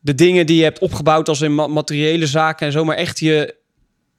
[0.00, 3.18] de dingen die je hebt opgebouwd als in ma- materiële zaken en zo, maar echt
[3.18, 3.54] je,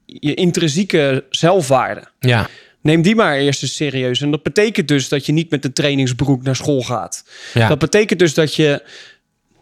[0.05, 2.03] je intrinsieke zelfwaarde.
[2.19, 2.49] ja,
[2.81, 4.21] Neem die maar eerst eens serieus.
[4.21, 7.23] En dat betekent dus dat je niet met een trainingsbroek naar school gaat.
[7.53, 7.67] ja.
[7.67, 8.83] Dat betekent dus dat je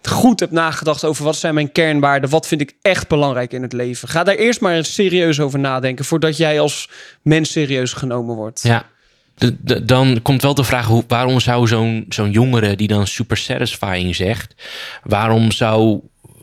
[0.10, 3.74] goed hebt nagedacht over wat zijn mijn kernwaarden, wat vind ik echt belangrijk in het
[3.74, 4.08] leven.
[4.08, 6.90] Ga daar eerst maar eens serieus over nadenken voordat jij als
[7.22, 8.62] mens serieus genomen wordt.
[8.64, 8.86] Ja.
[9.36, 13.08] De- de- dan komt wel de vraag, hoe, waarom zou zo'n zo'n jongere die dan
[13.08, 14.54] super satisfying zegt,
[15.04, 16.00] waarom zou,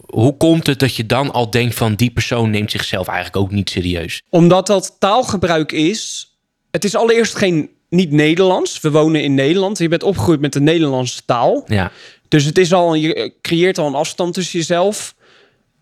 [0.07, 3.51] hoe komt het dat je dan al denkt van die persoon neemt zichzelf eigenlijk ook
[3.51, 4.23] niet serieus?
[4.31, 6.31] Omdat dat taalgebruik is.
[6.71, 8.81] Het is allereerst geen niet Nederlands.
[8.81, 9.79] We wonen in Nederland.
[9.79, 11.65] Je bent opgegroeid met de Nederlandse taal.
[11.67, 11.91] Ja,
[12.29, 15.15] Dus het is al, je creëert al een afstand tussen jezelf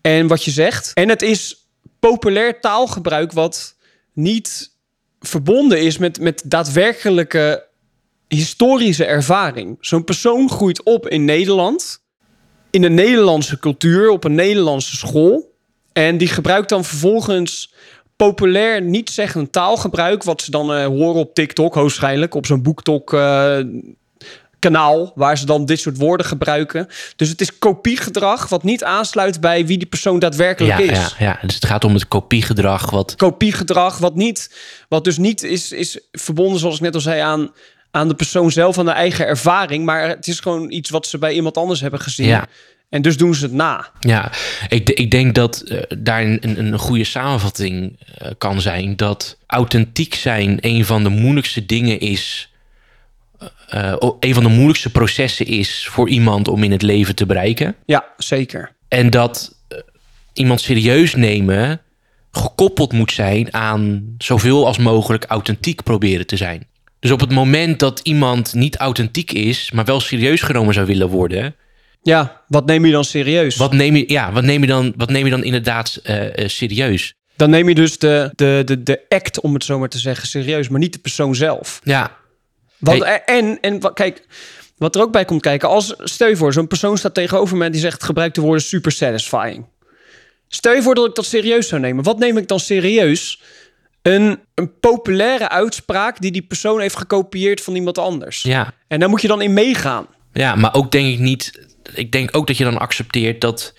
[0.01, 0.91] en wat je zegt.
[0.93, 1.67] En het is
[1.99, 3.75] populair taalgebruik wat
[4.13, 4.75] niet
[5.19, 7.65] verbonden is met, met daadwerkelijke
[8.27, 9.77] historische ervaring.
[9.79, 12.03] Zo'n persoon groeit op in Nederland,
[12.69, 15.55] in een Nederlandse cultuur, op een Nederlandse school.
[15.93, 17.73] En die gebruikt dan vervolgens
[18.15, 23.13] populair niet zeggend taalgebruik, wat ze dan eh, horen op TikTok, hoogstwaarschijnlijk, op zo'n BookTok
[23.13, 23.59] eh,
[24.59, 26.87] kanaal, waar ze dan dit soort woorden gebruiken.
[27.15, 30.97] Dus het is kopiegedrag wat niet aansluit bij wie die persoon daadwerkelijk ja, is.
[30.97, 31.39] ja, ja.
[31.41, 34.55] Dus het gaat om het kopiegedrag wat, Kopiegedrag wat niet,
[34.89, 37.51] wat dus niet is, is verbonden, zoals ik net al zei, aan,
[37.91, 39.85] aan de persoon zelf, aan de eigen ervaring.
[39.85, 42.27] Maar het is gewoon iets wat ze bij iemand anders hebben gezien.
[42.27, 42.47] Ja.
[42.89, 43.91] En dus doen ze het na.
[43.99, 44.31] Ja,
[44.69, 48.95] ik, ik denk dat eh, daar een, een, een goede samenvatting eh, kan zijn.
[48.95, 52.51] Dat authentiek zijn een van de moeilijkste dingen is.
[53.67, 57.75] Eh, een van de moeilijkste processen is voor iemand om in het leven te bereiken.
[57.85, 58.75] Ja, zeker.
[58.87, 59.77] En dat eh,
[60.33, 61.81] iemand serieus nemen
[62.31, 66.67] gekoppeld moet zijn aan zoveel als mogelijk authentiek proberen te zijn.
[66.99, 71.09] Dus op het moment dat iemand niet authentiek is, maar wel serieus genomen zou willen
[71.09, 71.55] worden,
[72.01, 73.55] Ja, wat neem je dan serieus?
[73.55, 77.13] wat neem je, ja, wat neem je, dan, wat neem je dan inderdaad eh, serieus?
[77.35, 80.27] Dan neem je dus de, de, de, de act, om het zo maar te zeggen,
[80.27, 81.81] serieus, maar niet de persoon zelf.
[81.83, 82.17] Ja,
[82.79, 84.25] Want, En, en wa- kijk,
[84.77, 87.65] wat er ook bij komt kijken, als stel je voor, zo'n persoon staat tegenover me
[87.65, 89.65] en die zegt gebruik de woorden super satisfying.
[90.47, 92.03] Stel je voor dat ik dat serieus zou nemen.
[92.03, 93.41] Wat neem ik dan serieus?
[94.01, 98.41] Een, een populaire uitspraak die die persoon heeft gekopieerd van iemand anders.
[98.41, 98.73] ja.
[98.87, 100.07] En daar moet je dan in meegaan.
[100.33, 101.67] Ja, maar ook denk ik niet.
[101.93, 103.73] Ik denk ook dat je dan accepteert dat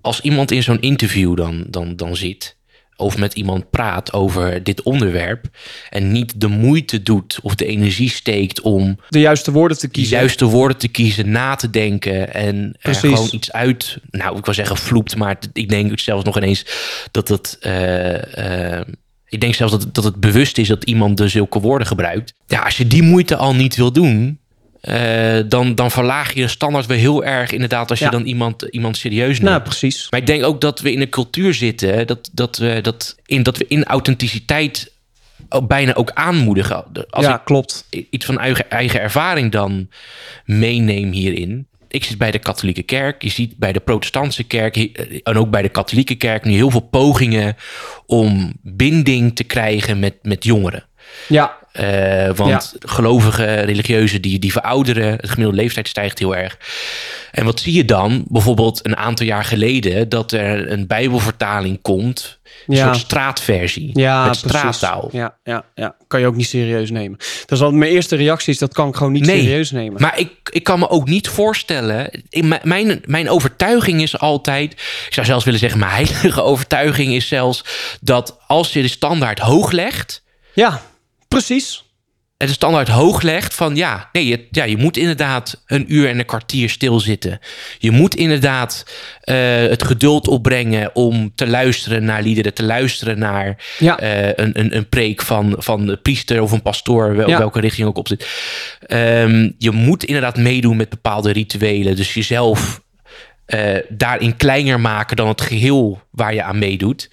[0.00, 2.56] als iemand in zo'n interview dan, dan, dan zit.
[2.98, 5.46] Of met iemand praat over dit onderwerp.
[5.90, 9.92] en niet de moeite doet of de energie steekt om De juiste woorden te de
[9.92, 10.16] kiezen.
[10.16, 12.34] juiste woorden te kiezen, na te denken.
[12.34, 13.00] en er Precies.
[13.00, 13.98] gewoon iets uit.
[14.10, 16.64] Nou, ik wil zeggen vloept, maar ik denk zelfs nog ineens
[17.10, 17.56] dat het.
[17.60, 18.86] eh, eh,
[19.28, 22.34] ik denk zelfs dat, het- dat het bewust is dat iemand dus zulke woorden gebruikt.
[22.46, 24.38] Ja, als je die moeite al niet wil doen,
[24.88, 27.50] eh, dan, dan verlaag je de standaard weer heel erg.
[27.50, 29.50] Inderdaad, als je dan iemand, iemand serieus neemt.
[29.50, 30.06] Nou, precies.
[30.10, 33.42] Maar ik denk ook dat we in een cultuur zitten dat, dat, we, dat, in,
[33.42, 34.92] dat we in authenticiteit
[35.66, 36.84] bijna ook aanmoedigen.
[37.10, 37.86] Als ja, ik klopt.
[38.10, 39.88] iets van eigen, eigen ervaring dan
[40.44, 41.66] meeneem hierin.
[41.88, 43.22] Ik zit bij de katholieke kerk.
[43.22, 46.70] Je ziet bij de protestantse kerk hi- en ook bij de katholieke kerk nu heel
[46.70, 47.56] veel pogingen
[48.06, 50.86] om binding te krijgen met, met jongeren.
[51.28, 55.10] Ja, Eh, want gelovigen, religieuzen, die, die verouderen.
[55.12, 56.58] Het gemiddelde leeftijd stijgt heel erg.
[57.30, 58.24] En wat zie je dan?
[58.28, 60.08] Bijvoorbeeld een aantal jaar geleden...
[60.08, 62.38] dat er een bijbelvertaling komt.
[62.66, 62.84] Een Ja.
[62.84, 63.90] soort straatversie.
[63.94, 65.08] ja met straattaal.
[65.12, 67.18] Ja, ja, ja, kan je ook niet serieus nemen.
[67.46, 70.00] Dat is al mijn eerste reactie is dat kan ik gewoon niet Nee, serieus nemen.
[70.02, 72.10] Maar ik, ik kan me ook niet voorstellen.
[72.28, 74.72] In mijn, mijn overtuiging is altijd.
[74.72, 77.64] Ik zou zelfs willen zeggen, mijn heilige overtuiging is zelfs.
[78.00, 80.22] dat als je de standaard hoog legt.
[80.52, 80.82] Ja,
[81.28, 81.82] precies.
[82.36, 86.18] de standaard hoog legt van ja, nee, je, ja, je moet inderdaad een uur en
[86.18, 87.38] een kwartier stilzitten.
[87.78, 88.84] Je moet inderdaad
[89.20, 93.98] eh, het geduld opbrengen om te luisteren naar liederen, te luisteren naar Ja.
[93.98, 97.38] eh, een, een, een preek van, van de priester of een pastoor, wel, Ja.
[97.38, 98.26] welke richting ook op zit.
[98.86, 102.80] Ehm, je moet inderdaad meedoen met bepaalde rituelen, dus jezelf
[103.48, 107.10] eh, daarin kleiner maken dan het geheel waar je aan meedoet.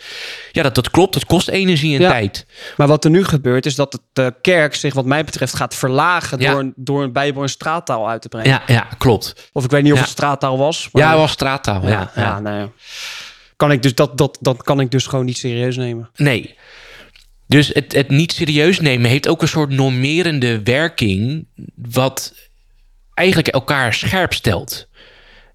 [0.51, 1.13] Ja, dat, dat klopt.
[1.13, 2.09] Dat kost energie en Ja.
[2.09, 2.45] tijd.
[2.77, 5.75] Maar wat er nu gebeurt is dat het, de kerk zich wat mij betreft gaat
[5.75, 6.51] verlagen Ja.
[6.51, 8.49] door, een, door een bijbel en straattaal uit te brengen.
[8.49, 9.49] Ja, ja klopt.
[9.53, 10.89] Of ik weet niet of het straattaal was.
[10.91, 11.87] Maar Ja, het was straattaal.
[11.87, 12.69] Ja, nou ja.
[13.55, 16.09] Kan ik dus dat, dat, dat kan ik dus gewoon niet serieus nemen.
[16.15, 16.55] Nee.
[17.47, 21.45] Dus het, het niet serieus nemen heeft ook een soort normerende werking,
[21.75, 22.33] wat
[23.13, 24.87] eigenlijk elkaar scherp stelt.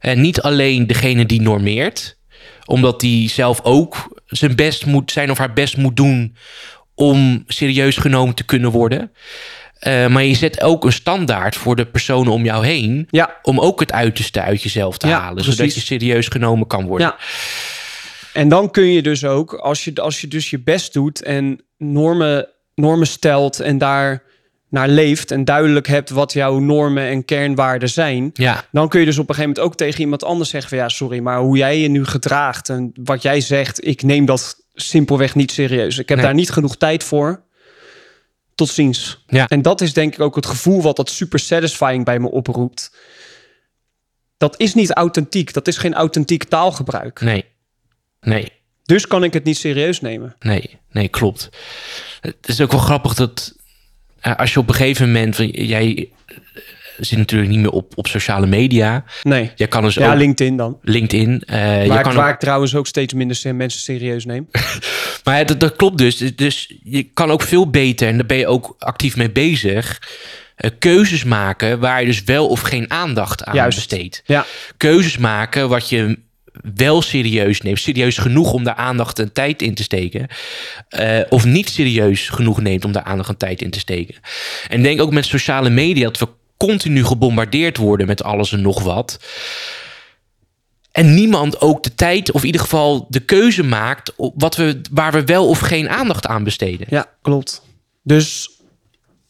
[0.00, 2.18] En niet alleen degene die normeert,
[2.64, 6.36] omdat die zelf ook zijn best moet zijn of haar best moet doen
[6.94, 9.12] om serieus genomen te kunnen worden.
[9.78, 13.06] Eh, maar je zet ook een standaard voor de personen om jou heen.
[13.10, 13.36] Ja.
[13.42, 15.44] Om ook het uiterste uit jezelf te Ja, halen.
[15.44, 17.06] Zodat je serieus genomen kan worden.
[17.06, 17.16] Ja.
[18.32, 21.64] En dan kun je dus ook, als je, als je dus je best doet en
[21.78, 24.22] normen, normen stelt en daar
[24.70, 28.64] naar leeft en duidelijk hebt wat jouw normen en kernwaarden zijn, ja.
[28.72, 30.88] dan kun je dus op een gegeven moment ook tegen iemand anders zeggen van ja,
[30.88, 35.35] sorry, maar hoe jij je nu gedraagt en wat jij zegt, ik neem dat simpelweg
[35.35, 35.98] niet serieus.
[35.98, 36.26] Ik heb Nee.
[36.26, 37.42] daar niet genoeg tijd voor.
[38.54, 39.24] Tot ziens.
[39.26, 39.48] Ja.
[39.48, 42.96] En dat is denk ik ook het gevoel wat dat super satisfying bij me oproept.
[44.37, 45.52] Dat is niet authentiek.
[45.52, 47.20] Dat is geen authentiek taalgebruik.
[47.20, 47.44] Nee.
[48.20, 48.52] Nee.
[48.85, 50.37] Dus kan ik het niet serieus nemen.
[50.38, 51.48] Nee, nee, klopt.
[52.20, 53.56] Het is ook wel grappig dat
[54.20, 56.09] eh, als je op een gegeven moment, jij
[56.98, 59.04] zit natuurlijk niet meer op, op sociale media.
[59.22, 59.50] Nee.
[59.54, 60.78] Jij kan dus Ja, ook LinkedIn dan.
[60.83, 61.30] LinkedIn.
[61.46, 61.54] je
[61.88, 64.48] Waar, kan ik, waar ook- ik trouwens ook steeds minder se- mensen serieus neem.
[65.24, 66.16] maar ja, dat, dat klopt dus.
[66.16, 70.02] Dus je kan ook veel beter, en daar ben je ook actief mee bezig,
[70.56, 73.76] eh, keuzes maken waar je dus wel of geen aandacht aan Juist.
[73.76, 74.22] besteedt.
[74.26, 76.18] Ja, Keuzes maken wat je
[76.74, 77.80] wel serieus neemt.
[77.80, 80.26] Serieus genoeg om daar aandacht en tijd in te steken.
[80.88, 84.14] Eh, of niet serieus genoeg neemt om daar aandacht en tijd in te steken.
[84.68, 88.82] En denk ook met sociale media dat we continu gebombardeerd worden met alles en nog
[88.82, 89.18] wat.
[90.92, 95.12] En niemand ook de tijd, of in ieder geval de keuze maakt, wat we, waar
[95.12, 96.86] we wel of geen aandacht aan besteden.
[96.90, 97.62] ja, klopt.
[98.02, 98.50] Dus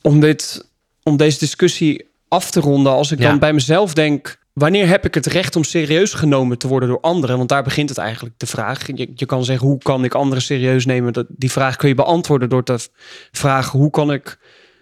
[0.02, 0.68] om, dit,
[1.02, 3.28] om deze discussie af te ronden, als ik Ja.
[3.28, 7.00] dan bij mezelf denk, wanneer heb ik het recht om serieus genomen te worden door
[7.00, 7.36] anderen?
[7.36, 8.86] Want daar begint het eigenlijk de vraag.
[8.86, 11.12] Je, je kan zeggen, hoe kan ik anderen serieus nemen?
[11.12, 12.88] Dat, die vraag kun je beantwoorden door te
[13.32, 14.38] vragen, hoe kan ik,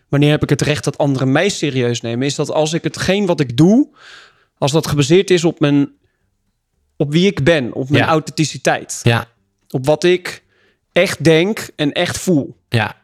[0.09, 3.27] wanneer heb ik het recht dat anderen mij serieus nemen, is dat als ik hetgeen
[3.27, 3.89] wat ik doe,
[4.59, 5.97] als dat gebaseerd is op mijn
[6.97, 8.09] op wie ik ben, op mijn Ja.
[8.11, 9.27] authenticiteit, Ja,
[9.71, 10.45] op wat ik
[10.93, 12.57] echt denk en echt voel.
[12.69, 12.97] ja,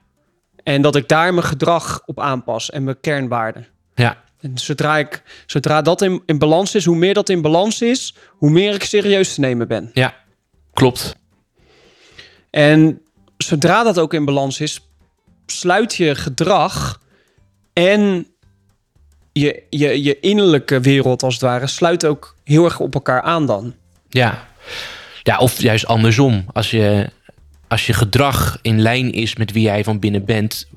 [0.62, 3.66] En dat ik daar mijn gedrag op aanpas en mijn kernwaarden.
[3.94, 4.22] ja.
[4.44, 8.14] En zodra, ik, zodra dat in, in balans is, hoe meer dat in balans is,
[8.28, 9.90] hoe meer ik serieus te nemen ben.
[9.92, 10.14] Ja,
[10.72, 11.16] klopt.
[12.50, 13.00] En
[13.36, 14.80] zodra dat ook in balans is,
[15.46, 17.00] sluit je gedrag
[17.72, 18.26] en
[19.32, 23.46] je, je, je innerlijke wereld, als het ware, sluit ook heel erg op elkaar aan
[23.46, 23.74] dan.
[24.08, 24.48] Ja.
[25.22, 26.44] ja, of juist andersom.
[26.52, 27.10] Als je,
[27.68, 30.68] als je gedrag in lijn is met wie jij van binnen bent,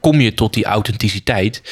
[0.00, 1.62] kom je tot die authenticiteit.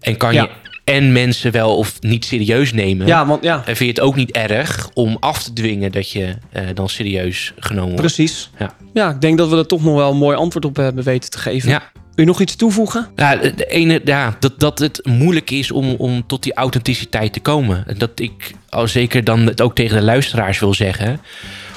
[0.00, 0.42] En kan Ja.
[0.42, 3.06] je en mensen wel of niet serieus nemen.
[3.06, 6.10] Ja, want ja, En vind je het ook niet erg om af te dwingen dat
[6.10, 8.00] je eh, dan serieus genomen wordt?
[8.00, 8.50] precies.
[8.58, 8.70] Ja.
[8.94, 11.30] Ja, ik denk dat we er toch nog wel een mooi antwoord op hebben weten
[11.30, 11.70] te geven.
[11.70, 11.82] Ja.
[11.94, 13.06] Wil je nog iets toevoegen?
[13.16, 17.40] Ja, de ene, ja, dat, dat het moeilijk is om, om tot die authenticiteit te
[17.40, 17.84] komen.
[17.86, 21.20] En Dat ik al zeker dan het ook tegen de luisteraars wil zeggen.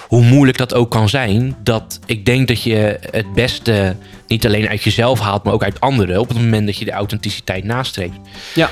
[0.07, 1.55] Hoe moeilijk dat ook kan zijn.
[1.63, 3.95] Dat ik denk dat je het beste
[4.33, 6.19] niet alleen uit jezelf haalt, maar ook uit anderen.
[6.19, 8.13] Op het moment dat je de authenticiteit nastreeft.
[8.55, 8.69] Ja,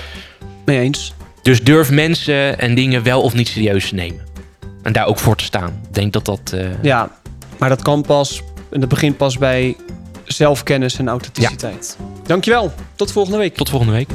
[0.66, 1.14] mee eens.
[1.42, 4.22] Dus durf mensen en dingen wel of niet serieus te nemen.
[4.84, 5.82] En daar ook voor te staan.
[5.88, 6.52] Ik denk dat dat.
[6.54, 7.12] eh, Ja,
[7.58, 9.76] maar dat kan pas, en dat begint pas bij
[10.26, 11.98] zelfkennis en authenticiteit.
[12.26, 13.56] Dankjewel, tot volgende week.
[13.56, 14.10] Tot volgende week.